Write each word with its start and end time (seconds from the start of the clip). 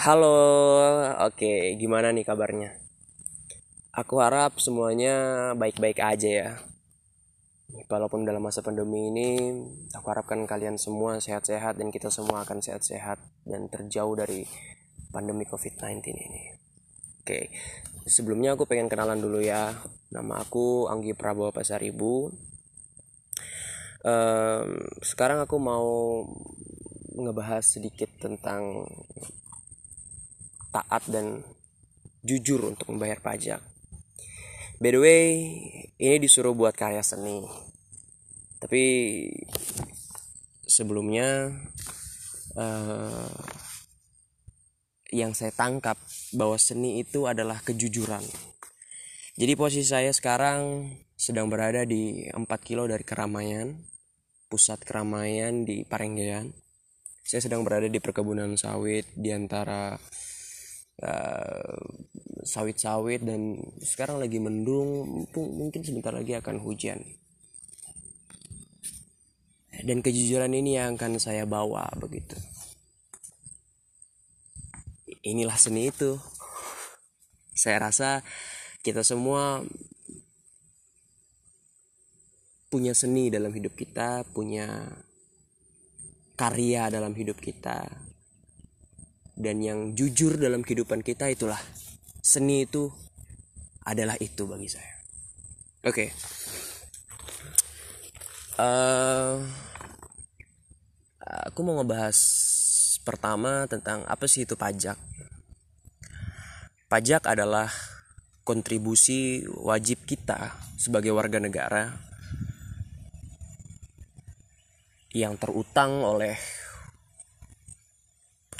Halo, 0.00 0.32
oke, 1.28 1.76
gimana 1.76 2.08
nih 2.08 2.24
kabarnya? 2.24 2.72
Aku 3.92 4.24
harap 4.24 4.56
semuanya 4.56 5.52
baik-baik 5.52 6.00
aja 6.00 6.30
ya. 6.32 6.50
Walaupun 7.84 8.24
dalam 8.24 8.40
masa 8.40 8.64
pandemi 8.64 9.12
ini, 9.12 9.60
aku 9.92 10.08
harapkan 10.08 10.48
kalian 10.48 10.80
semua 10.80 11.20
sehat-sehat 11.20 11.76
dan 11.76 11.92
kita 11.92 12.08
semua 12.08 12.48
akan 12.48 12.64
sehat-sehat 12.64 13.20
dan 13.44 13.68
terjauh 13.68 14.16
dari 14.16 14.48
pandemi 15.12 15.44
COVID-19 15.44 16.00
ini. 16.16 16.56
Oke, 17.20 17.52
sebelumnya 18.08 18.56
aku 18.56 18.64
pengen 18.64 18.88
kenalan 18.88 19.20
dulu 19.20 19.44
ya. 19.44 19.68
Nama 20.16 20.40
aku 20.40 20.88
Anggi 20.88 21.12
Prabowo 21.12 21.52
Pasaribu. 21.52 22.32
Um, 24.00 24.80
sekarang 25.04 25.44
aku 25.44 25.60
mau 25.60 26.24
ngebahas 27.20 27.68
sedikit 27.68 28.08
tentang 28.16 28.88
taat 30.70 31.06
dan 31.10 31.42
jujur 32.22 32.62
untuk 32.66 32.90
membayar 32.94 33.18
pajak. 33.18 33.60
By 34.80 34.96
the 34.96 35.00
way, 35.00 35.24
ini 36.00 36.16
disuruh 36.16 36.56
buat 36.56 36.72
karya 36.72 37.04
seni. 37.04 37.44
Tapi 38.60 38.82
sebelumnya 40.64 41.52
uh, 42.56 43.36
yang 45.10 45.36
saya 45.36 45.52
tangkap 45.52 46.00
bahwa 46.32 46.56
seni 46.56 47.02
itu 47.02 47.26
adalah 47.26 47.60
kejujuran. 47.60 48.22
Jadi 49.36 49.52
posisi 49.56 49.88
saya 49.88 50.12
sekarang 50.14 50.92
sedang 51.16 51.52
berada 51.52 51.84
di 51.84 52.24
4 52.32 52.40
kilo 52.64 52.88
dari 52.88 53.04
keramaian, 53.04 53.76
pusat 54.48 54.80
keramaian 54.80 55.68
di 55.68 55.84
Parenggean. 55.84 56.56
Saya 57.20 57.44
sedang 57.44 57.62
berada 57.62 57.84
di 57.84 58.00
perkebunan 58.00 58.56
sawit 58.56 59.04
di 59.12 59.28
antara 59.28 60.00
Eh, 61.00 61.80
sawit-sawit 62.44 63.24
dan 63.24 63.56
sekarang 63.80 64.20
lagi 64.20 64.36
mendung 64.36 65.24
mungkin 65.32 65.80
sebentar 65.80 66.12
lagi 66.12 66.36
akan 66.36 66.60
hujan. 66.60 67.00
Dan 69.80 70.04
kejujuran 70.04 70.52
ini 70.52 70.76
yang 70.76 71.00
akan 71.00 71.16
saya 71.16 71.48
bawa 71.48 71.88
begitu. 71.96 72.36
Inilah 75.24 75.56
seni 75.56 75.88
itu. 75.88 76.20
Saya 77.56 77.88
rasa 77.88 78.20
kita 78.84 79.00
semua 79.00 79.64
punya 82.68 82.92
seni 82.92 83.32
dalam 83.32 83.56
hidup 83.56 83.72
kita 83.72 84.24
punya 84.36 84.84
karya 86.36 86.92
dalam 86.92 87.12
hidup 87.16 87.40
kita 87.40 88.09
dan 89.40 89.64
yang 89.64 89.96
jujur 89.96 90.36
dalam 90.36 90.60
kehidupan 90.60 91.00
kita 91.00 91.32
itulah 91.32 91.58
seni 92.20 92.68
itu 92.68 92.92
adalah 93.88 94.14
itu 94.20 94.44
bagi 94.44 94.68
saya 94.68 94.92
oke 95.88 95.96
okay. 95.96 96.08
uh, 98.60 99.40
eh, 101.24 101.42
aku 101.48 101.60
mau 101.64 101.80
ngebahas 101.80 102.18
pertama 103.00 103.64
tentang 103.64 104.04
apa 104.04 104.28
sih 104.28 104.44
itu 104.44 104.54
pajak 104.60 105.00
pajak 106.92 107.24
adalah 107.24 107.72
kontribusi 108.44 109.48
wajib 109.48 110.04
kita 110.04 110.52
sebagai 110.76 111.16
warga 111.16 111.40
negara 111.40 111.96
yang 115.10 115.34
terutang 115.40 116.06
oleh 116.06 116.38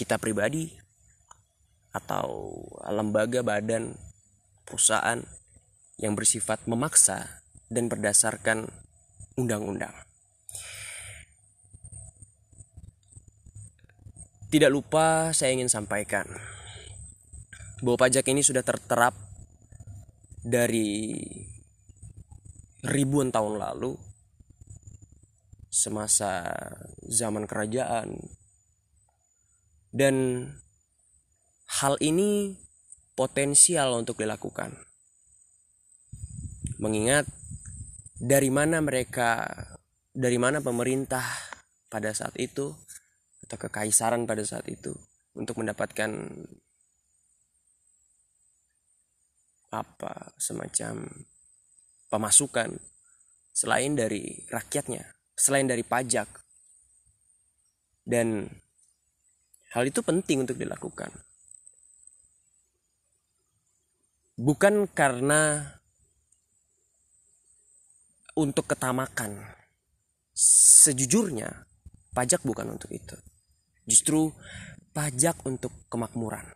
kita 0.01 0.17
pribadi 0.17 0.73
atau 1.93 2.57
lembaga 2.89 3.45
badan 3.45 3.93
perusahaan 4.65 5.21
yang 6.01 6.17
bersifat 6.17 6.65
memaksa 6.65 7.45
dan 7.69 7.93
berdasarkan 7.93 8.65
undang-undang. 9.37 9.93
Tidak 14.49 14.73
lupa 14.73 15.37
saya 15.37 15.53
ingin 15.53 15.69
sampaikan 15.69 16.25
bahwa 17.85 18.01
pajak 18.01 18.25
ini 18.33 18.41
sudah 18.41 18.65
terterap 18.65 19.13
dari 20.41 21.21
ribuan 22.89 23.29
tahun 23.29 23.61
lalu 23.61 23.95
semasa 25.71 26.51
zaman 27.07 27.47
kerajaan 27.47 28.40
dan 29.91 30.47
hal 31.83 31.99
ini 32.03 32.55
potensial 33.15 33.95
untuk 33.99 34.19
dilakukan. 34.19 34.75
Mengingat 36.81 37.29
dari 38.17 38.49
mana 38.49 38.81
mereka, 38.81 39.45
dari 40.15 40.41
mana 40.41 40.65
pemerintah 40.65 41.23
pada 41.91 42.15
saat 42.15 42.35
itu 42.39 42.73
atau 43.45 43.57
kekaisaran 43.59 44.25
pada 44.25 44.47
saat 44.47 44.65
itu 44.71 44.95
untuk 45.35 45.59
mendapatkan 45.61 46.11
apa 49.71 50.35
semacam 50.35 51.07
pemasukan 52.11 52.75
selain 53.55 53.95
dari 53.95 54.47
rakyatnya, 54.51 55.05
selain 55.39 55.67
dari 55.71 55.87
pajak. 55.87 56.27
Dan 58.01 58.49
Hal 59.71 59.87
itu 59.87 60.03
penting 60.03 60.43
untuk 60.43 60.59
dilakukan. 60.59 61.15
Bukan 64.41 64.89
karena 64.91 65.63
untuk 68.35 68.67
ketamakan. 68.67 69.37
Sejujurnya, 70.81 71.69
pajak 72.17 72.41
bukan 72.43 72.73
untuk 72.73 72.89
itu. 72.91 73.15
Justru 73.85 74.33
pajak 74.97 75.45
untuk 75.45 75.71
kemakmuran. 75.93 76.49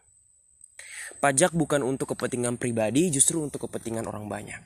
Pajak 1.21 1.53
bukan 1.53 1.85
untuk 1.85 2.17
kepentingan 2.17 2.57
pribadi, 2.57 3.13
justru 3.13 3.45
untuk 3.45 3.69
kepentingan 3.69 4.09
orang 4.09 4.27
banyak. 4.27 4.65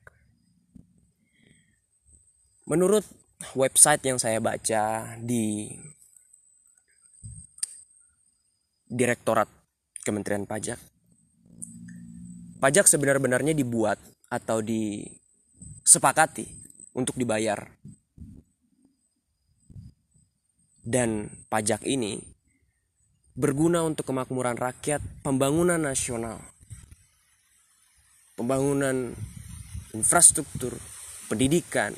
Menurut 2.71 3.03
website 3.59 4.05
yang 4.07 4.19
saya 4.21 4.39
baca 4.39 5.17
di 5.19 5.75
Direktorat 8.89 9.53
Kementerian 10.01 10.49
Pajak. 10.49 10.81
Pajak 12.57 12.89
sebenar-benarnya 12.89 13.53
dibuat 13.53 14.01
atau 14.33 14.65
disepakati 14.65 16.49
untuk 16.97 17.13
dibayar. 17.21 17.69
Dan 20.89 21.29
pajak 21.53 21.85
ini 21.85 22.17
berguna 23.37 23.85
untuk 23.85 24.09
kemakmuran 24.09 24.57
rakyat, 24.57 25.05
pembangunan 25.21 25.77
nasional, 25.77 26.41
pembangunan 28.41 29.13
infrastruktur, 29.93 30.73
pendidikan, 31.29 31.93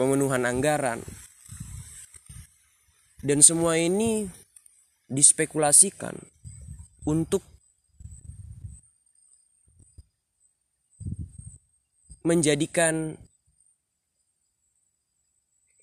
pemenuhan 0.00 0.48
anggaran, 0.48 1.04
dan 3.20 3.44
semua 3.44 3.76
ini 3.76 4.39
dispekulasikan 5.10 6.14
untuk 7.04 7.42
menjadikan 12.22 13.18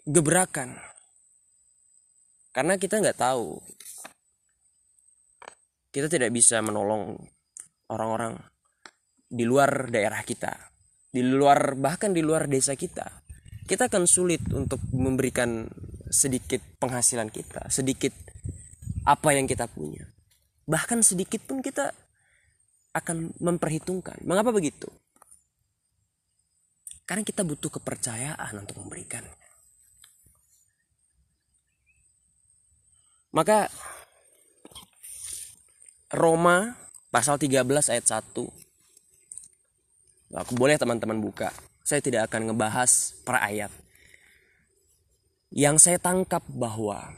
gebrakan. 0.08 0.80
Karena 2.56 2.80
kita 2.80 3.04
nggak 3.04 3.20
tahu. 3.20 3.60
Kita 5.92 6.08
tidak 6.08 6.32
bisa 6.32 6.64
menolong 6.64 7.20
orang-orang 7.92 8.40
di 9.28 9.44
luar 9.44 9.92
daerah 9.92 10.24
kita. 10.24 10.56
Di 11.12 11.22
luar 11.22 11.76
bahkan 11.76 12.16
di 12.16 12.24
luar 12.24 12.48
desa 12.48 12.74
kita. 12.74 13.28
Kita 13.68 13.92
akan 13.92 14.08
sulit 14.08 14.42
untuk 14.56 14.80
memberikan 14.96 15.68
sedikit 16.08 16.64
penghasilan 16.80 17.28
kita 17.28 17.68
sedikit 17.68 18.16
apa 19.08 19.32
yang 19.32 19.48
kita 19.48 19.72
punya. 19.72 20.04
Bahkan 20.68 21.00
sedikit 21.00 21.48
pun 21.48 21.64
kita 21.64 21.96
akan 22.92 23.32
memperhitungkan. 23.40 24.20
Mengapa 24.28 24.52
begitu? 24.52 24.92
Karena 27.08 27.24
kita 27.24 27.48
butuh 27.48 27.72
kepercayaan 27.72 28.52
untuk 28.60 28.84
memberikan. 28.84 29.24
Maka 33.32 33.72
Roma 36.12 36.76
pasal 37.08 37.40
13 37.40 37.64
ayat 37.88 38.06
1. 38.12 38.44
Aku 40.36 40.54
boleh 40.60 40.76
teman-teman 40.76 41.24
buka. 41.24 41.56
Saya 41.88 42.04
tidak 42.04 42.28
akan 42.28 42.52
ngebahas 42.52 43.16
per 43.24 43.40
ayat. 43.40 43.72
Yang 45.48 45.88
saya 45.88 45.98
tangkap 46.04 46.44
bahwa 46.52 47.16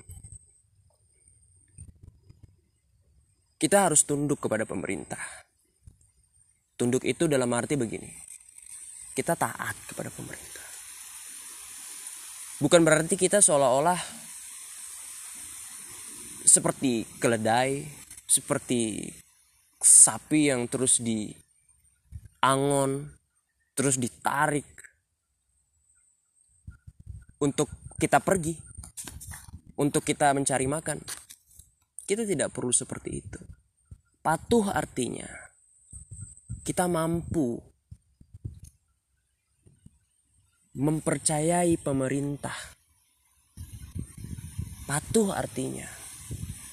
kita 3.59 3.91
harus 3.91 4.07
tunduk 4.07 4.39
kepada 4.39 4.63
pemerintah. 4.63 5.19
Tunduk 6.79 7.03
itu 7.03 7.27
dalam 7.27 7.51
arti 7.51 7.75
begini. 7.75 8.07
Kita 9.11 9.35
taat 9.35 9.75
kepada 9.91 10.07
pemerintah. 10.07 10.63
Bukan 12.63 12.87
berarti 12.87 13.19
kita 13.19 13.43
seolah-olah 13.43 13.99
seperti 16.47 17.03
keledai, 17.19 17.83
seperti 18.23 19.11
sapi 19.79 20.47
yang 20.47 20.71
terus 20.71 21.03
di 21.03 21.35
angon, 22.39 23.11
terus 23.75 23.99
ditarik 23.99 24.67
untuk 27.43 27.67
kita 27.99 28.23
pergi, 28.23 28.55
untuk 29.75 30.07
kita 30.07 30.31
mencari 30.31 30.67
makan. 30.67 30.99
Kita 32.09 32.25
tidak 32.25 32.49
perlu 32.49 32.73
seperti 32.73 33.21
itu. 33.21 33.37
Patuh 34.25 34.73
artinya 34.73 35.29
kita 36.65 36.89
mampu 36.89 37.61
mempercayai 40.73 41.77
pemerintah. 41.77 42.57
Patuh 44.89 45.37
artinya 45.37 45.85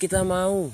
kita 0.00 0.25
mau 0.25 0.73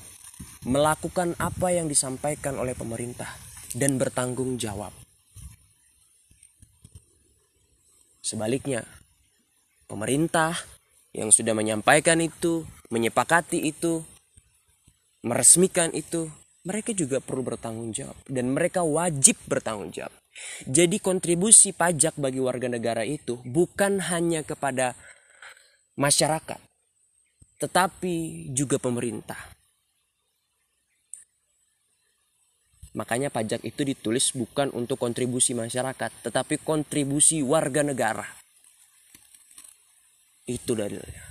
melakukan 0.62 1.34
apa 1.42 1.74
yang 1.74 1.90
disampaikan 1.90 2.54
oleh 2.54 2.78
pemerintah 2.78 3.34
dan 3.74 3.98
bertanggung 3.98 4.62
jawab. 4.62 4.94
Sebaliknya, 8.22 8.86
pemerintah 9.90 10.54
yang 11.10 11.34
sudah 11.34 11.50
menyampaikan 11.50 12.22
itu, 12.22 12.62
menyepakati 12.94 13.58
itu, 13.58 14.06
meresmikan 15.22 15.94
itu, 15.94 16.30
mereka 16.62 16.94
juga 16.94 17.18
perlu 17.18 17.42
bertanggung 17.42 17.90
jawab 17.90 18.14
dan 18.30 18.54
mereka 18.54 18.86
wajib 18.86 19.34
bertanggung 19.50 19.90
jawab. 19.90 20.14
Jadi 20.64 21.02
kontribusi 21.02 21.74
pajak 21.74 22.16
bagi 22.16 22.38
warga 22.38 22.70
negara 22.70 23.02
itu 23.02 23.42
bukan 23.42 23.98
hanya 23.98 24.46
kepada 24.46 24.94
masyarakat, 25.98 26.60
tetapi 27.58 28.46
juga 28.54 28.78
pemerintah. 28.78 29.38
Makanya 32.92 33.32
pajak 33.32 33.64
itu 33.64 33.88
ditulis 33.88 34.36
bukan 34.36 34.68
untuk 34.76 35.00
kontribusi 35.00 35.56
masyarakat, 35.56 36.12
tetapi 36.28 36.60
kontribusi 36.60 37.40
warga 37.40 37.80
negara. 37.80 38.28
Itu 40.44 40.76
dalilnya. 40.76 41.24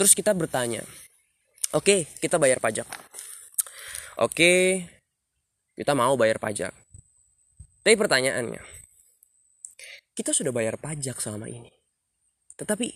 Terus 0.00 0.16
kita 0.16 0.32
bertanya, 0.32 0.80
Oke, 1.72 2.04
kita 2.20 2.36
bayar 2.36 2.60
pajak. 2.60 2.84
Oke, 4.20 4.84
kita 5.72 5.96
mau 5.96 6.12
bayar 6.20 6.36
pajak. 6.36 6.68
Tapi 7.80 7.96
pertanyaannya, 7.96 8.60
kita 10.12 10.36
sudah 10.36 10.52
bayar 10.52 10.76
pajak 10.76 11.16
selama 11.16 11.48
ini. 11.48 11.72
Tetapi 12.60 12.88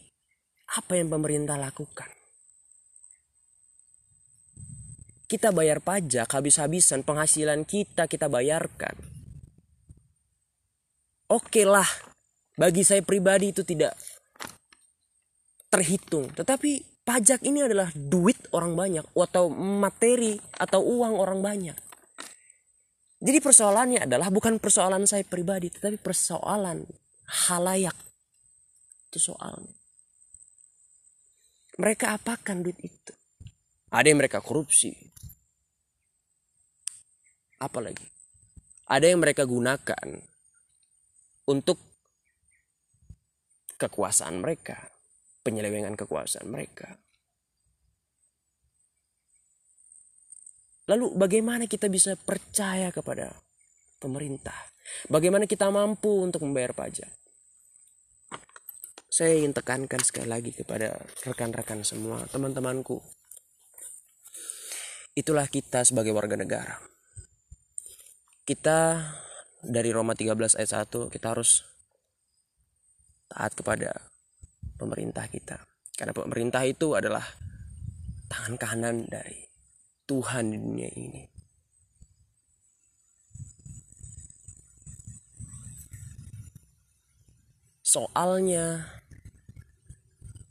apa 0.76 0.92
yang 0.92 1.08
pemerintah 1.08 1.56
lakukan? 1.56 2.12
Kita 5.26 5.50
bayar 5.56 5.80
pajak 5.80 6.28
habis-habisan 6.36 7.02
penghasilan 7.02 7.64
kita 7.64 8.06
kita 8.06 8.28
bayarkan. 8.28 8.94
Oke 11.32 11.66
lah, 11.66 11.88
bagi 12.54 12.86
saya 12.86 13.02
pribadi 13.02 13.50
itu 13.50 13.66
tidak 13.66 13.96
terhitung. 15.72 16.30
Tetapi 16.30 16.95
pajak 17.06 17.46
ini 17.46 17.62
adalah 17.62 17.88
duit 17.94 18.36
orang 18.50 18.74
banyak 18.74 19.06
atau 19.14 19.46
materi 19.54 20.34
atau 20.58 20.82
uang 20.82 21.14
orang 21.14 21.40
banyak. 21.40 21.78
Jadi 23.22 23.38
persoalannya 23.40 24.04
adalah 24.04 24.28
bukan 24.28 24.58
persoalan 24.58 25.06
saya 25.06 25.22
pribadi, 25.24 25.70
tetapi 25.72 25.96
persoalan 26.02 26.84
halayak. 27.48 27.94
Itu 29.08 29.32
soalnya. 29.32 29.72
Mereka 31.78 32.12
apakan 32.12 32.66
duit 32.66 32.76
itu? 32.82 33.14
Ada 33.94 34.10
yang 34.10 34.20
mereka 34.20 34.42
korupsi. 34.42 34.92
Apalagi? 37.62 38.04
Ada 38.90 39.14
yang 39.14 39.22
mereka 39.22 39.48
gunakan 39.48 40.20
untuk 41.48 41.80
kekuasaan 43.80 44.40
mereka 44.40 44.95
penyelewengan 45.46 45.94
kekuasaan 45.94 46.50
mereka. 46.50 46.98
Lalu 50.90 51.14
bagaimana 51.14 51.70
kita 51.70 51.86
bisa 51.86 52.18
percaya 52.18 52.90
kepada 52.90 53.30
pemerintah? 54.02 54.54
Bagaimana 55.06 55.46
kita 55.46 55.70
mampu 55.70 56.22
untuk 56.22 56.42
membayar 56.42 56.74
pajak? 56.74 57.10
Saya 59.06 59.38
ingin 59.38 59.54
tekankan 59.54 60.02
sekali 60.02 60.28
lagi 60.28 60.50
kepada 60.50 60.98
rekan-rekan 61.26 61.86
semua, 61.86 62.26
teman-temanku. 62.30 63.02
Itulah 65.16 65.48
kita 65.48 65.82
sebagai 65.82 66.12
warga 66.12 66.36
negara. 66.36 66.76
Kita 68.46 69.00
dari 69.64 69.90
Roma 69.90 70.14
13 70.14 70.60
ayat 70.60 70.86
1 70.86 71.10
kita 71.10 71.34
harus 71.34 71.66
taat 73.26 73.56
kepada 73.58 74.06
pemerintah 74.76 75.26
kita. 75.26 75.58
Karena 75.96 76.12
pemerintah 76.12 76.62
itu 76.68 76.92
adalah 76.92 77.24
tangan 78.28 78.54
kanan 78.60 79.08
dari 79.08 79.40
Tuhan 80.04 80.52
di 80.52 80.58
dunia 80.60 80.90
ini. 80.92 81.22
Soalnya 87.80 88.84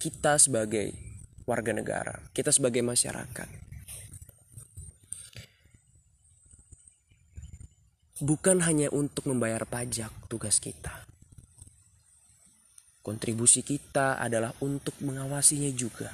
kita 0.02 0.42
sebagai 0.42 0.98
warga 1.46 1.78
negara, 1.78 2.26
kita 2.34 2.50
sebagai 2.50 2.82
masyarakat 2.82 3.66
bukan 8.26 8.64
hanya 8.64 8.88
untuk 8.90 9.28
membayar 9.28 9.68
pajak 9.68 10.10
tugas 10.32 10.64
kita 10.64 11.05
Kontribusi 13.06 13.62
kita 13.62 14.18
adalah 14.18 14.50
untuk 14.66 14.98
mengawasinya 15.06 15.70
juga. 15.78 16.10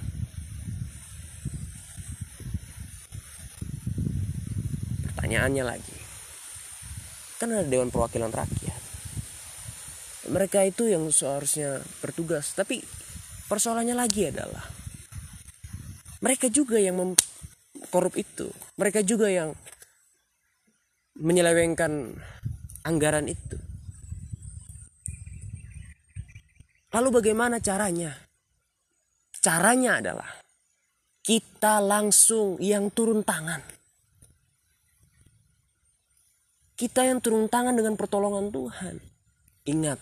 Pertanyaannya 5.08 5.64
lagi, 5.64 5.98
kan 7.40 7.56
ada 7.56 7.64
Dewan 7.64 7.96
Perwakilan 7.96 8.36
Rakyat. 8.36 8.82
Mereka 10.36 10.68
itu 10.68 10.92
yang 10.92 11.08
seharusnya 11.08 11.80
bertugas, 12.04 12.52
tapi 12.52 12.84
persoalannya 13.48 13.96
lagi 13.96 14.28
adalah 14.28 14.68
mereka 16.20 16.52
juga 16.52 16.76
yang 16.76 17.00
korup 17.88 18.20
itu. 18.20 18.52
Mereka 18.76 19.08
juga 19.08 19.32
yang 19.32 19.56
menyelewengkan 21.16 22.20
anggaran 22.84 23.32
itu. 23.32 23.61
Lalu 26.92 27.10
bagaimana 27.24 27.64
caranya? 27.64 28.12
Caranya 29.42 30.04
adalah 30.04 30.32
kita 31.24 31.80
langsung 31.80 32.60
yang 32.60 32.92
turun 32.92 33.24
tangan. 33.24 33.64
Kita 36.76 37.06
yang 37.06 37.22
turun 37.22 37.48
tangan 37.48 37.78
dengan 37.78 37.94
pertolongan 37.96 38.50
Tuhan. 38.50 38.96
Ingat, 39.70 40.00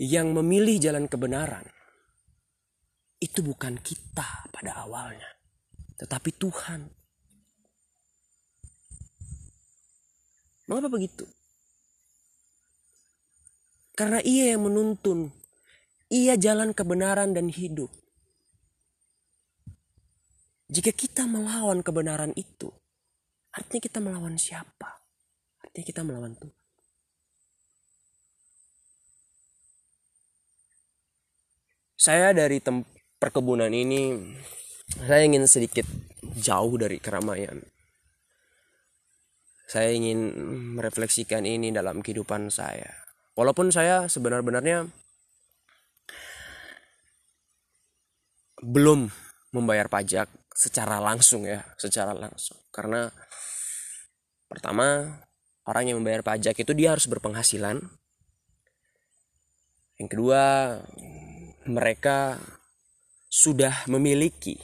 yang 0.00 0.34
memilih 0.34 0.82
jalan 0.82 1.06
kebenaran 1.06 1.62
itu 3.22 3.44
bukan 3.44 3.78
kita 3.78 4.50
pada 4.50 4.82
awalnya, 4.82 5.28
tetapi 6.00 6.30
Tuhan. 6.34 6.80
Mengapa 10.66 10.88
begitu? 10.90 11.28
Karena 14.00 14.16
ia 14.24 14.56
yang 14.56 14.64
menuntun. 14.64 15.28
Ia 16.08 16.40
jalan 16.40 16.72
kebenaran 16.72 17.36
dan 17.36 17.52
hidup. 17.52 17.92
Jika 20.72 20.88
kita 20.96 21.28
melawan 21.28 21.84
kebenaran 21.84 22.32
itu, 22.32 22.72
artinya 23.52 23.82
kita 23.84 24.00
melawan 24.00 24.40
siapa? 24.40 25.04
Artinya 25.60 25.84
kita 25.84 26.00
melawan 26.00 26.32
Tuhan. 26.32 26.56
Saya 32.00 32.32
dari 32.32 32.56
perkebunan 33.20 33.68
ini, 33.68 34.16
saya 34.96 35.28
ingin 35.28 35.44
sedikit 35.44 35.84
jauh 36.40 36.80
dari 36.80 36.96
keramaian. 37.04 37.60
Saya 39.68 39.92
ingin 39.92 40.32
merefleksikan 40.80 41.44
ini 41.44 41.68
dalam 41.68 42.00
kehidupan 42.00 42.48
saya 42.48 43.09
walaupun 43.34 43.70
saya 43.72 44.06
sebenar-benarnya 44.10 44.88
belum 48.60 49.08
membayar 49.56 49.88
pajak 49.88 50.28
secara 50.52 51.00
langsung 51.00 51.48
ya, 51.48 51.64
secara 51.80 52.12
langsung. 52.12 52.60
Karena 52.68 53.08
pertama, 54.46 55.16
orang 55.64 55.84
yang 55.88 55.96
membayar 56.04 56.20
pajak 56.20 56.60
itu 56.60 56.72
dia 56.76 56.92
harus 56.92 57.08
berpenghasilan. 57.08 57.80
Yang 59.96 60.08
kedua, 60.16 60.42
mereka 61.68 62.40
sudah 63.30 63.86
memiliki 63.86 64.58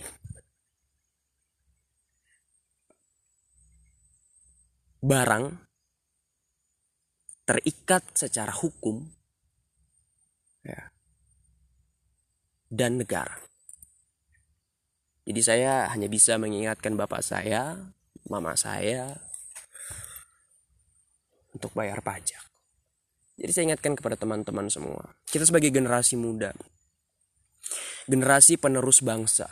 barang 5.07 5.66
terikat 7.47 8.03
secara 8.19 8.51
hukum 8.51 9.07
ya, 10.67 10.91
dan 12.69 12.99
negara. 12.99 13.39
Jadi 15.27 15.41
saya 15.43 15.91
hanya 15.91 16.07
bisa 16.07 16.39
mengingatkan 16.39 16.95
bapak 16.95 17.23
saya, 17.23 17.75
mama 18.31 18.55
saya 18.59 19.15
untuk 21.55 21.71
bayar 21.75 22.03
pajak. 22.03 22.43
Jadi 23.37 23.51
saya 23.51 23.65
ingatkan 23.73 23.99
kepada 23.99 24.15
teman-teman 24.19 24.71
semua. 24.71 25.03
Kita 25.27 25.43
sebagai 25.47 25.71
generasi 25.71 26.15
muda, 26.15 26.55
generasi 28.07 28.59
penerus 28.59 29.03
bangsa. 29.03 29.47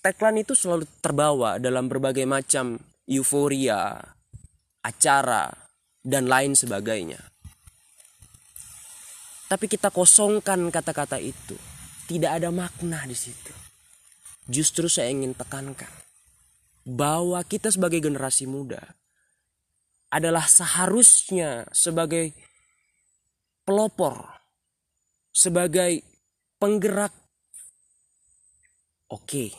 Tagline 0.00 0.46
itu 0.46 0.54
selalu 0.54 0.86
terbawa 1.02 1.58
dalam 1.58 1.90
berbagai 1.90 2.24
macam 2.24 2.78
euforia, 3.10 4.00
acara, 4.80 5.65
dan 6.06 6.30
lain 6.30 6.54
sebagainya. 6.54 7.18
Tapi 9.50 9.66
kita 9.66 9.90
kosongkan 9.90 10.70
kata-kata 10.70 11.18
itu. 11.18 11.58
Tidak 12.06 12.30
ada 12.30 12.54
makna 12.54 13.02
di 13.02 13.18
situ 13.18 13.66
justru 14.46 14.86
saya 14.86 15.10
ingin 15.10 15.34
tekankan 15.34 15.90
bahwa 16.86 17.42
kita 17.42 17.70
sebagai 17.74 17.98
generasi 17.98 18.46
muda 18.46 18.78
adalah 20.14 20.46
seharusnya 20.46 21.66
sebagai 21.74 22.30
pelopor, 23.66 24.22
sebagai 25.34 25.98
penggerak. 26.62 27.10
Oke, 29.10 29.50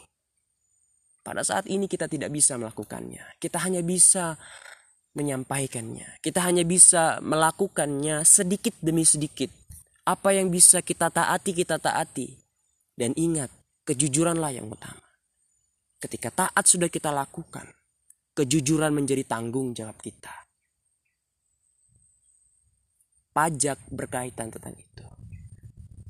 pada 1.20 1.44
saat 1.44 1.68
ini 1.68 1.92
kita 1.92 2.08
tidak 2.08 2.32
bisa 2.32 2.56
melakukannya. 2.56 3.40
Kita 3.44 3.60
hanya 3.68 3.84
bisa 3.84 4.40
menyampaikannya. 5.18 6.22
Kita 6.22 6.46
hanya 6.46 6.62
bisa 6.62 7.18
melakukannya 7.26 8.22
sedikit 8.22 8.78
demi 8.78 9.02
sedikit. 9.02 9.50
Apa 10.06 10.38
yang 10.38 10.54
bisa 10.54 10.86
kita 10.86 11.10
taati, 11.10 11.52
kita 11.58 11.82
taati. 11.82 12.38
Dan 12.94 13.18
ingat, 13.18 13.50
kejujuranlah 13.84 14.54
yang 14.54 14.70
utama. 14.70 15.04
Ketika 15.98 16.30
taat 16.30 16.66
sudah 16.70 16.88
kita 16.88 17.10
lakukan, 17.10 17.66
kejujuran 18.38 18.94
menjadi 18.94 19.26
tanggung 19.26 19.74
jawab 19.74 19.98
kita. 19.98 20.30
Pajak 23.34 23.82
berkaitan 23.90 24.54
tentang 24.54 24.78
itu. 24.78 25.06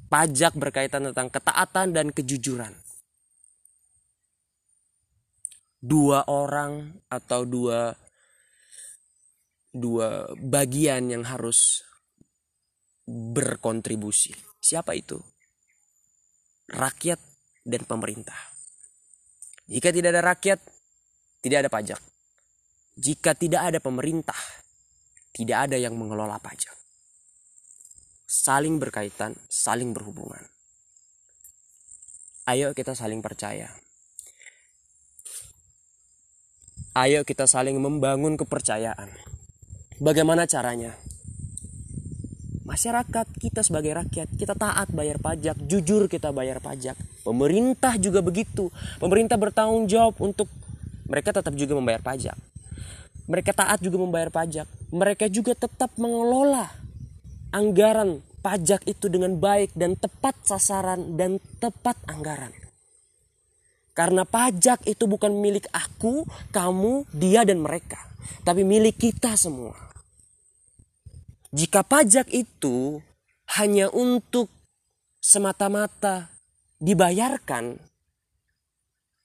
Pajak 0.08 0.56
berkaitan 0.56 1.12
tentang 1.12 1.28
ketaatan 1.32 1.88
dan 1.96 2.08
kejujuran. 2.12 2.72
Dua 5.80 6.24
orang 6.28 7.04
atau 7.12 7.44
dua 7.44 7.96
dua 9.78 10.26
bagian 10.42 11.14
yang 11.14 11.24
harus 11.24 11.86
berkontribusi. 13.08 14.34
Siapa 14.58 14.98
itu? 14.98 15.22
Rakyat 16.68 17.22
dan 17.64 17.82
pemerintah. 17.88 18.36
Jika 19.70 19.94
tidak 19.94 20.18
ada 20.18 20.24
rakyat, 20.36 20.60
tidak 21.40 21.58
ada 21.64 21.70
pajak. 21.72 22.02
Jika 22.98 23.32
tidak 23.38 23.62
ada 23.72 23.80
pemerintah, 23.80 24.42
tidak 25.32 25.70
ada 25.70 25.78
yang 25.78 25.94
mengelola 25.96 26.42
pajak. 26.42 26.74
Saling 28.28 28.82
berkaitan, 28.82 29.38
saling 29.48 29.96
berhubungan. 29.96 30.44
Ayo 32.48 32.72
kita 32.72 32.96
saling 32.96 33.20
percaya. 33.20 33.72
Ayo 36.98 37.22
kita 37.28 37.46
saling 37.46 37.78
membangun 37.78 38.40
kepercayaan. 38.40 39.37
Bagaimana 39.98 40.46
caranya? 40.46 40.96
masyarakat 42.68 43.26
kita 43.40 43.64
sebagai 43.64 43.96
rakyat 43.96 44.28
kita 44.38 44.54
taat 44.54 44.92
bayar 44.94 45.18
pajak 45.24 45.56
jujur 45.66 46.12
kita 46.12 46.30
bayar 46.30 46.60
pajak. 46.62 46.94
Pemerintah 47.24 47.96
juga 47.96 48.20
begitu. 48.20 48.70
Pemerintah 49.00 49.34
bertanggung 49.40 49.88
jawab 49.88 50.20
untuk 50.20 50.46
mereka 51.10 51.34
tetap 51.34 51.56
juga 51.56 51.74
membayar 51.74 52.04
pajak. 52.04 52.38
Mereka 53.26 53.56
taat 53.56 53.80
juga 53.80 53.98
membayar 53.98 54.30
pajak. 54.30 54.68
Mereka 54.92 55.32
juga 55.32 55.56
tetap 55.56 55.96
mengelola 55.96 56.70
anggaran 57.56 58.20
pajak 58.44 58.84
itu 58.86 59.08
dengan 59.08 59.40
baik 59.40 59.72
dan 59.74 59.96
tepat 59.96 60.36
sasaran 60.44 61.16
dan 61.16 61.40
tepat 61.64 61.96
anggaran. 62.06 62.52
Karena 63.96 64.28
pajak 64.28 64.86
itu 64.86 65.10
bukan 65.10 65.34
milik 65.34 65.66
aku, 65.74 66.28
kamu, 66.54 67.10
dia 67.10 67.42
dan 67.42 67.58
mereka, 67.58 67.98
tapi 68.46 68.62
milik 68.62 69.02
kita 69.02 69.34
semua. 69.34 69.87
Jika 71.58 71.82
pajak 71.82 72.30
itu 72.30 73.02
hanya 73.58 73.90
untuk 73.90 74.46
semata-mata 75.18 76.30
dibayarkan, 76.78 77.82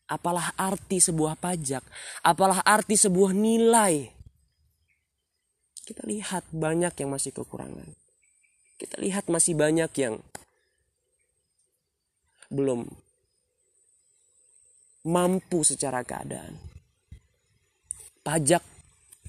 apalah 0.08 0.56
arti 0.56 0.96
sebuah 0.96 1.36
pajak? 1.36 1.84
Apalah 2.24 2.64
arti 2.64 2.96
sebuah 2.96 3.36
nilai? 3.36 4.08
Kita 5.84 6.08
lihat 6.08 6.48
banyak 6.48 6.96
yang 7.04 7.12
masih 7.12 7.36
kekurangan. 7.36 7.92
Kita 8.80 8.96
lihat 8.96 9.28
masih 9.28 9.52
banyak 9.52 9.92
yang 10.00 10.16
belum 12.48 12.88
mampu 15.04 15.68
secara 15.68 16.00
keadaan. 16.00 16.56
Pajak 18.24 18.71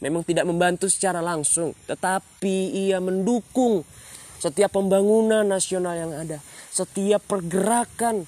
memang 0.03 0.27
tidak 0.27 0.43
membantu 0.43 0.91
secara 0.91 1.23
langsung, 1.23 1.71
tetapi 1.87 2.75
ia 2.75 2.99
mendukung 2.99 3.87
setiap 4.35 4.75
pembangunan 4.75 5.47
nasional 5.47 5.95
yang 5.95 6.11
ada, 6.11 6.43
setiap 6.67 7.23
pergerakan 7.23 8.27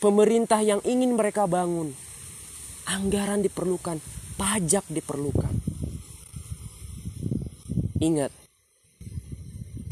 pemerintah 0.00 0.64
yang 0.64 0.80
ingin 0.88 1.12
mereka 1.12 1.44
bangun. 1.44 1.92
Anggaran 2.88 3.44
diperlukan, 3.44 4.00
pajak 4.40 4.88
diperlukan. 4.88 5.52
Ingat, 8.00 8.32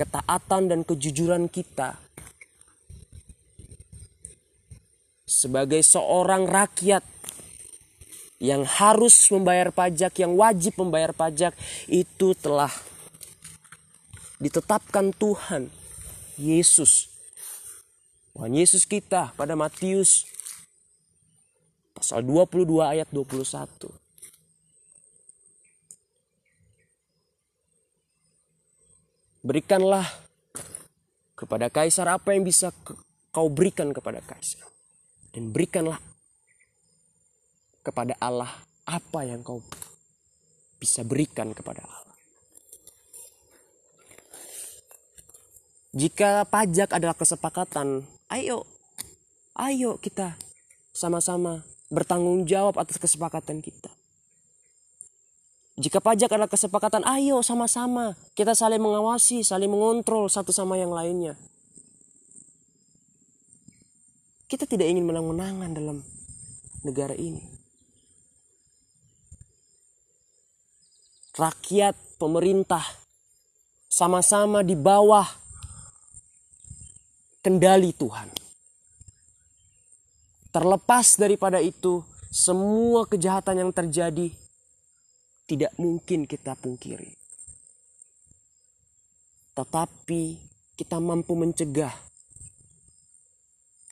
ketaatan 0.01 0.73
dan 0.73 0.81
kejujuran 0.89 1.53
kita 1.53 2.01
sebagai 5.29 5.85
seorang 5.85 6.49
rakyat 6.49 7.18
yang 8.39 8.63
harus 8.63 9.15
membayar 9.35 9.75
pajak, 9.75 10.15
yang 10.23 10.39
wajib 10.39 10.79
membayar 10.79 11.11
pajak, 11.11 11.55
itu 11.91 12.35
telah 12.39 12.71
ditetapkan 14.39 15.11
Tuhan 15.11 15.67
Yesus. 16.39 17.11
Tuhan 18.39 18.55
Yesus 18.55 18.87
kita 18.87 19.35
pada 19.35 19.59
Matius 19.59 20.23
pasal 21.99 22.23
22 22.23 22.79
ayat 22.79 23.11
21. 23.11 23.91
Berikanlah 29.43 30.07
kepada 31.35 31.67
kaisar 31.71 32.07
apa 32.07 32.35
yang 32.35 32.47
bisa 32.47 32.71
kau 33.35 33.51
berikan 33.51 33.91
kepada 33.91 34.23
kaisar. 34.23 34.67
Dan 35.35 35.51
berikanlah 35.51 35.99
kepada 37.89 38.13
Allah 38.21 38.53
apa 38.85 39.25
yang 39.25 39.41
kau 39.41 39.65
bisa 40.77 41.01
berikan 41.09 41.57
kepada 41.57 41.81
Allah. 41.81 42.17
Jika 45.97 46.45
pajak 46.45 46.93
adalah 46.93 47.17
kesepakatan, 47.17 48.05
ayo, 48.29 48.69
ayo 49.57 49.97
kita 49.97 50.37
sama-sama 50.93 51.65
bertanggung 51.89 52.45
jawab 52.45 52.77
atas 52.77 53.01
kesepakatan 53.01 53.65
kita. 53.65 53.89
Jika 55.79 56.05
pajak 56.05 56.29
adalah 56.29 56.51
kesepakatan, 56.51 57.07
ayo 57.09 57.41
sama-sama 57.41 58.19
kita 58.37 58.53
saling 58.53 58.83
mengawasi, 58.83 59.41
saling 59.41 59.71
mengontrol 59.71 60.29
satu 60.29 60.53
sama 60.53 60.77
yang 60.77 60.93
lainnya. 60.93 61.39
Kita 64.49 64.69
tidak 64.69 64.93
ingin 64.93 65.09
menang-menangan 65.09 65.71
dalam 65.73 66.05
negara 66.85 67.17
ini. 67.17 67.58
Rakyat, 71.39 71.95
pemerintah 72.19 72.83
sama-sama 73.87 74.67
di 74.67 74.75
bawah 74.75 75.25
kendali 77.41 77.95
Tuhan. 77.95 78.29
Terlepas 80.51 81.15
daripada 81.15 81.63
itu, 81.63 82.03
semua 82.29 83.07
kejahatan 83.07 83.63
yang 83.63 83.73
terjadi 83.73 84.35
tidak 85.49 85.73
mungkin 85.81 86.27
kita 86.27 86.59
pungkiri. 86.59 87.15
Tetapi 89.57 90.23
kita 90.77 91.01
mampu 91.01 91.35
mencegah 91.35 91.95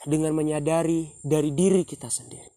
dengan 0.06 0.36
menyadari 0.36 1.10
dari 1.24 1.50
diri 1.50 1.82
kita 1.82 2.06
sendiri. 2.06 2.55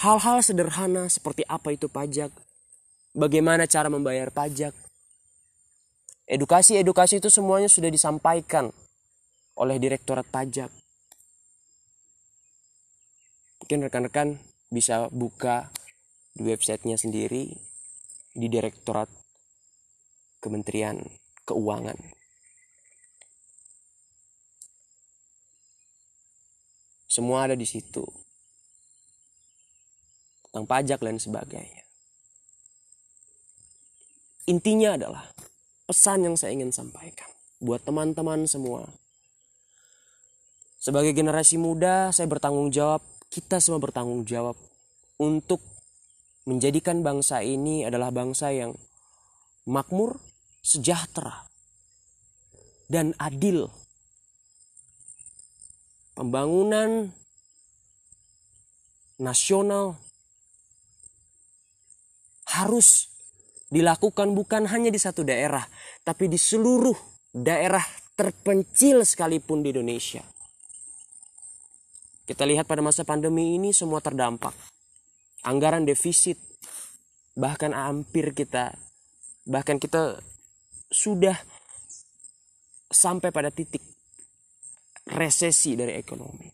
Hal-hal 0.00 0.40
sederhana 0.40 1.12
seperti 1.12 1.44
apa 1.44 1.76
itu 1.76 1.84
pajak, 1.84 2.32
bagaimana 3.12 3.68
cara 3.68 3.92
membayar 3.92 4.32
pajak, 4.32 4.72
edukasi-edukasi 6.24 7.20
itu 7.20 7.28
semuanya 7.28 7.68
sudah 7.68 7.92
disampaikan 7.92 8.72
oleh 9.60 9.76
Direktorat 9.76 10.24
Pajak. 10.24 10.72
Mungkin 13.60 13.84
rekan-rekan 13.92 14.40
bisa 14.72 15.12
buka 15.12 15.68
di 16.32 16.48
websitenya 16.48 16.96
sendiri 16.96 17.52
di 18.32 18.46
Direktorat 18.48 19.12
Kementerian 20.40 20.96
Keuangan. 21.44 22.00
Semua 27.04 27.44
ada 27.44 27.58
di 27.58 27.68
situ. 27.68 28.19
Tentang 30.50 30.66
pajak 30.66 30.98
dan 30.98 31.16
sebagainya. 31.16 31.84
Intinya 34.50 34.98
adalah 34.98 35.30
pesan 35.86 36.26
yang 36.26 36.34
saya 36.34 36.58
ingin 36.58 36.74
sampaikan 36.74 37.30
buat 37.62 37.86
teman-teman 37.86 38.50
semua 38.50 38.90
sebagai 40.80 41.12
generasi 41.12 41.60
muda, 41.60 42.08
saya 42.08 42.24
bertanggung 42.24 42.72
jawab, 42.72 43.04
kita 43.28 43.60
semua 43.60 43.76
bertanggung 43.84 44.24
jawab 44.24 44.56
untuk 45.20 45.60
menjadikan 46.48 47.04
bangsa 47.04 47.44
ini 47.44 47.84
adalah 47.84 48.08
bangsa 48.08 48.48
yang 48.48 48.72
makmur, 49.68 50.16
sejahtera, 50.64 51.44
dan 52.88 53.12
adil. 53.20 53.68
Pembangunan 56.16 57.12
nasional 59.20 60.00
harus 62.50 63.10
dilakukan 63.70 64.34
bukan 64.34 64.66
hanya 64.66 64.90
di 64.90 64.98
satu 64.98 65.22
daerah, 65.22 65.62
tapi 66.02 66.26
di 66.26 66.36
seluruh 66.36 66.96
daerah 67.30 67.82
terpencil 68.18 69.06
sekalipun 69.06 69.62
di 69.62 69.70
Indonesia. 69.70 70.26
Kita 72.26 72.46
lihat 72.46 72.66
pada 72.66 72.82
masa 72.82 73.02
pandemi 73.02 73.58
ini 73.58 73.74
semua 73.74 73.98
terdampak. 73.98 74.54
Anggaran 75.46 75.86
defisit 75.88 76.36
bahkan 77.34 77.72
hampir 77.72 78.34
kita 78.36 78.76
bahkan 79.48 79.80
kita 79.80 80.20
sudah 80.90 81.34
sampai 82.90 83.30
pada 83.30 83.48
titik 83.48 83.82
resesi 85.10 85.78
dari 85.78 85.96
ekonomi. 85.96 86.50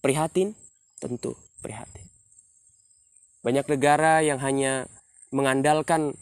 Prihatin? 0.00 0.52
Tentu 0.96 1.36
prihatin. 1.60 2.15
Banyak 3.46 3.70
negara 3.70 4.26
yang 4.26 4.42
hanya 4.42 4.90
mengandalkan 5.30 6.18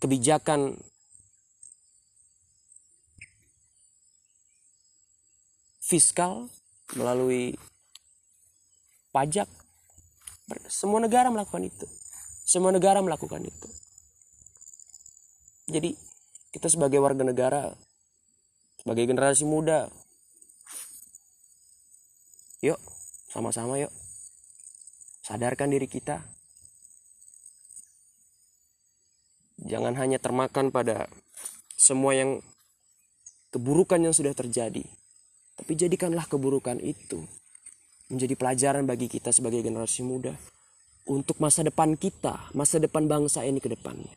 kebijakan 0.00 0.80
fiskal, 5.84 6.48
melalui 6.96 7.60
pajak. 9.12 9.48
Semua 10.72 11.04
negara 11.04 11.28
melakukan 11.28 11.68
itu. 11.68 11.84
Semua 12.48 12.72
negara 12.72 13.04
melakukan 13.04 13.44
itu. 13.44 13.68
Jadi 15.68 15.92
kita 16.56 16.72
sebagai 16.72 17.04
warga 17.04 17.20
negara, 17.20 17.76
sebagai 18.80 19.04
generasi 19.04 19.44
muda, 19.44 19.92
yuk 22.64 22.80
sama-sama 23.28 23.76
yuk 23.76 23.92
sadarkan 25.28 25.68
diri 25.68 25.84
kita. 25.84 26.24
Jangan 29.60 29.92
hanya 30.00 30.16
termakan 30.16 30.72
pada 30.72 31.04
semua 31.76 32.16
yang 32.16 32.40
keburukan 33.52 34.00
yang 34.00 34.16
sudah 34.16 34.32
terjadi. 34.32 34.88
Tapi 35.60 35.72
jadikanlah 35.76 36.24
keburukan 36.24 36.80
itu 36.80 37.20
menjadi 38.08 38.34
pelajaran 38.40 38.88
bagi 38.88 39.10
kita 39.10 39.28
sebagai 39.34 39.60
generasi 39.60 40.00
muda 40.00 40.32
untuk 41.04 41.36
masa 41.42 41.60
depan 41.60 41.92
kita, 41.98 42.48
masa 42.56 42.80
depan 42.80 43.04
bangsa 43.04 43.44
ini 43.44 43.60
ke 43.60 43.68
depannya. 43.68 44.14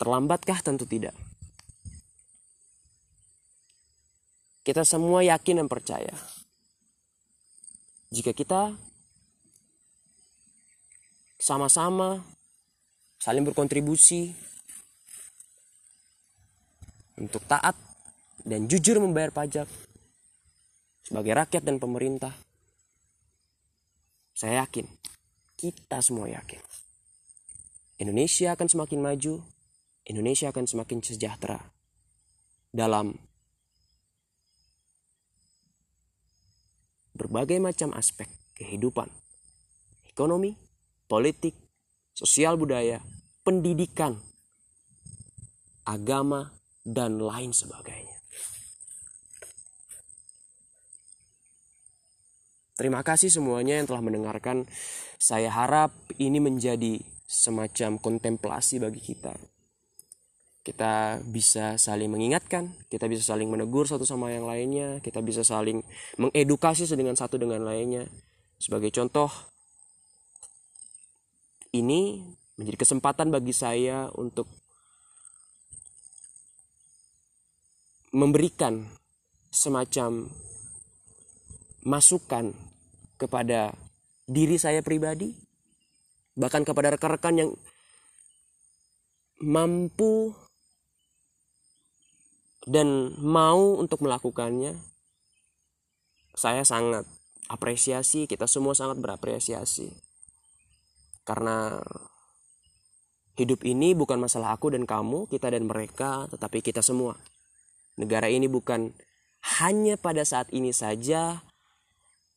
Terlambatkah? 0.00 0.64
Tentu 0.64 0.88
tidak. 0.88 1.14
Kita 4.62 4.86
semua 4.86 5.26
yakin 5.26 5.62
dan 5.62 5.68
percaya. 5.68 6.14
Jika 8.12 8.36
kita 8.36 8.76
sama-sama 11.40 12.20
saling 13.16 13.40
berkontribusi 13.48 14.36
untuk 17.16 17.40
taat 17.48 17.72
dan 18.44 18.68
jujur 18.68 19.00
membayar 19.00 19.32
pajak 19.32 19.64
sebagai 21.08 21.32
rakyat 21.32 21.62
dan 21.64 21.80
pemerintah. 21.80 22.36
Saya 24.36 24.66
yakin, 24.66 24.84
kita 25.56 26.04
semua 26.04 26.28
yakin. 26.28 26.60
Indonesia 28.02 28.52
akan 28.52 28.66
semakin 28.66 29.00
maju, 29.00 29.40
Indonesia 30.04 30.50
akan 30.50 30.66
semakin 30.66 30.98
sejahtera 31.00 31.62
dalam 32.74 33.14
berbagai 37.22 37.62
macam 37.62 37.94
aspek 37.94 38.26
kehidupan, 38.58 39.06
ekonomi, 40.10 40.58
politik, 41.06 41.54
sosial 42.10 42.58
budaya, 42.58 42.98
pendidikan, 43.46 44.18
agama, 45.86 46.50
dan 46.82 47.22
lain 47.22 47.54
sebagainya. 47.54 48.18
Terima 52.74 53.06
kasih 53.06 53.30
semuanya 53.30 53.78
yang 53.78 53.86
telah 53.86 54.02
mendengarkan. 54.02 54.66
Saya 55.22 55.54
harap 55.54 55.94
ini 56.18 56.42
menjadi 56.42 56.98
semacam 57.30 58.02
kontemplasi 58.02 58.82
bagi 58.82 58.98
kita. 58.98 59.38
Kita 60.62 61.18
bisa 61.26 61.74
saling 61.74 62.06
mengingatkan, 62.06 62.70
kita 62.86 63.10
bisa 63.10 63.34
saling 63.34 63.50
menegur 63.50 63.90
satu 63.90 64.06
sama 64.06 64.30
yang 64.30 64.46
lainnya, 64.46 65.02
kita 65.02 65.18
bisa 65.18 65.42
saling 65.42 65.82
mengedukasi 66.22 66.86
dengan 66.94 67.18
satu 67.18 67.34
dengan 67.34 67.66
lainnya. 67.66 68.06
Sebagai 68.62 68.94
contoh, 68.94 69.26
ini 71.74 72.22
menjadi 72.54 72.78
kesempatan 72.78 73.34
bagi 73.34 73.50
saya 73.50 74.06
untuk 74.14 74.46
memberikan 78.14 78.86
semacam 79.50 80.30
masukan 81.82 82.54
kepada 83.18 83.74
diri 84.30 84.62
saya 84.62 84.78
pribadi, 84.78 85.34
bahkan 86.38 86.62
kepada 86.62 86.94
rekan-rekan 86.94 87.34
yang 87.34 87.50
mampu 89.42 90.30
dan 92.66 93.14
mau 93.18 93.78
untuk 93.78 94.02
melakukannya, 94.06 94.78
saya 96.32 96.62
sangat 96.62 97.04
apresiasi, 97.50 98.24
kita 98.30 98.46
semua 98.46 98.72
sangat 98.72 98.98
berapresiasi. 99.02 99.92
Karena 101.22 101.78
hidup 103.36 103.62
ini 103.66 103.94
bukan 103.94 104.18
masalah 104.22 104.54
aku 104.54 104.72
dan 104.74 104.86
kamu, 104.86 105.28
kita 105.28 105.52
dan 105.52 105.66
mereka, 105.66 106.26
tetapi 106.30 106.62
kita 106.64 106.80
semua. 106.80 107.18
Negara 107.98 108.30
ini 108.30 108.48
bukan 108.48 108.94
hanya 109.60 109.98
pada 109.98 110.22
saat 110.22 110.48
ini 110.54 110.70
saja 110.70 111.42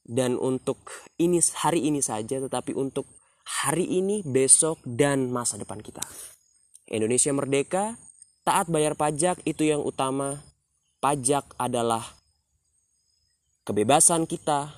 dan 0.05 0.37
untuk 0.37 0.77
ini 1.17 1.41
hari 1.57 1.89
ini 1.89 2.01
saja 2.01 2.37
tetapi 2.41 2.73
untuk 2.77 3.09
hari 3.45 3.85
ini, 4.01 4.25
besok 4.25 4.81
dan 4.83 5.29
masa 5.29 5.61
depan 5.61 5.79
kita. 5.79 6.01
Indonesia 6.89 7.29
merdeka, 7.33 7.97
taat 8.45 8.69
bayar 8.69 8.93
pajak 8.93 9.41
itu 9.43 9.65
yang 9.65 9.81
utama. 9.81 10.39
Pajak 11.01 11.57
adalah 11.57 12.01
kebebasan 13.65 14.25
kita 14.25 14.69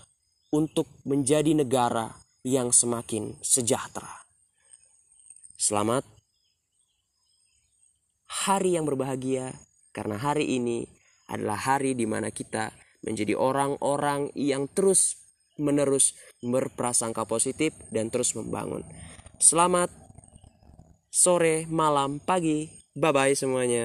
untuk 0.51 0.87
menjadi 1.03 1.55
negara 1.55 2.15
yang 2.43 2.71
semakin 2.71 3.35
sejahtera. 3.43 4.23
Selamat 5.55 6.03
hari 8.27 8.75
yang 8.75 8.87
berbahagia 8.87 9.55
karena 9.91 10.19
hari 10.19 10.59
ini 10.59 10.87
adalah 11.27 11.59
hari 11.59 11.95
di 11.95 12.07
mana 12.07 12.31
kita 12.31 12.71
menjadi 13.03 13.35
orang-orang 13.35 14.31
yang 14.35 14.67
terus 14.71 15.19
menerus 15.59 16.15
berprasangka 16.43 17.23
positif 17.23 17.75
dan 17.91 18.07
terus 18.11 18.35
membangun. 18.35 18.83
Selamat 19.39 19.91
sore, 21.11 21.67
malam, 21.67 22.19
pagi. 22.19 22.86
Bye 23.01 23.11
bye 23.15 23.35
semuanya. 23.37 23.83